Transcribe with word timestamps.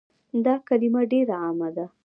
دا 0.45 0.55
کلمه 0.67 1.01
ډيره 1.11 1.35
عامه 1.43 1.69
ده 1.75 1.85